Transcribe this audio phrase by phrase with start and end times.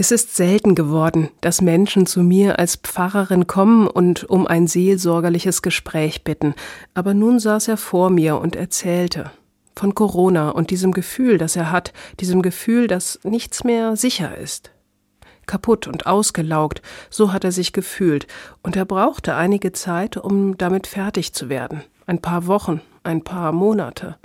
[0.00, 5.60] Es ist selten geworden, dass Menschen zu mir als Pfarrerin kommen und um ein seelsorgerliches
[5.60, 6.54] Gespräch bitten,
[6.94, 9.30] aber nun saß er vor mir und erzählte
[9.76, 14.70] von Corona und diesem Gefühl, das er hat, diesem Gefühl, dass nichts mehr sicher ist.
[15.44, 16.80] Kaputt und ausgelaugt,
[17.10, 18.26] so hat er sich gefühlt,
[18.62, 23.52] und er brauchte einige Zeit, um damit fertig zu werden, ein paar Wochen, ein paar
[23.52, 24.16] Monate.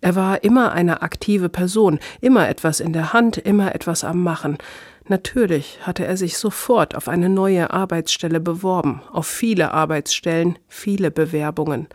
[0.00, 4.58] Er war immer eine aktive Person, immer etwas in der Hand, immer etwas am Machen,
[5.06, 11.88] Natürlich hatte er sich sofort auf eine neue Arbeitsstelle beworben, auf viele Arbeitsstellen, viele Bewerbungen.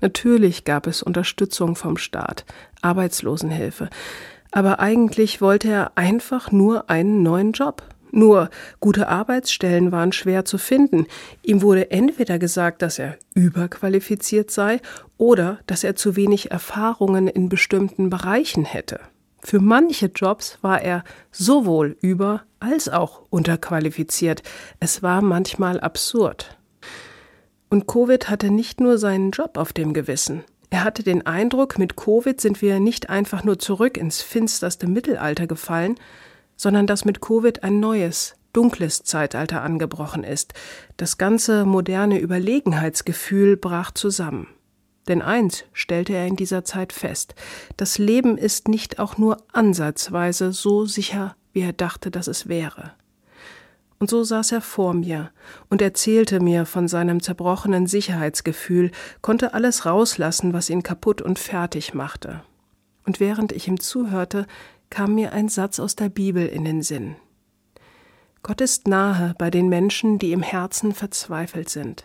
[0.00, 2.44] Natürlich gab es Unterstützung vom Staat,
[2.80, 3.90] Arbeitslosenhilfe.
[4.52, 7.82] Aber eigentlich wollte er einfach nur einen neuen Job.
[8.12, 11.06] Nur gute Arbeitsstellen waren schwer zu finden.
[11.42, 14.80] Ihm wurde entweder gesagt, dass er überqualifiziert sei
[15.16, 19.00] oder dass er zu wenig Erfahrungen in bestimmten Bereichen hätte.
[19.44, 24.42] Für manche Jobs war er sowohl über als auch unterqualifiziert.
[24.78, 26.56] Es war manchmal absurd.
[27.68, 30.44] Und Covid hatte nicht nur seinen Job auf dem Gewissen.
[30.70, 35.46] Er hatte den Eindruck, mit Covid sind wir nicht einfach nur zurück ins finsterste Mittelalter
[35.46, 35.96] gefallen,
[36.56, 40.54] sondern dass mit Covid ein neues, dunkles Zeitalter angebrochen ist.
[40.96, 44.46] Das ganze moderne Überlegenheitsgefühl brach zusammen.
[45.08, 47.34] Denn eins stellte er in dieser Zeit fest,
[47.76, 52.92] das Leben ist nicht auch nur ansatzweise so sicher, wie er dachte, dass es wäre.
[53.98, 55.30] Und so saß er vor mir
[55.70, 61.94] und erzählte mir von seinem zerbrochenen Sicherheitsgefühl, konnte alles rauslassen, was ihn kaputt und fertig
[61.94, 62.42] machte.
[63.06, 64.46] Und während ich ihm zuhörte,
[64.90, 67.16] kam mir ein Satz aus der Bibel in den Sinn.
[68.42, 72.04] Gott ist nahe bei den Menschen, die im Herzen verzweifelt sind.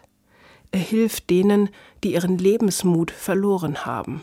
[0.71, 1.69] Er hilft denen,
[2.03, 4.15] die ihren Lebensmut verloren haben.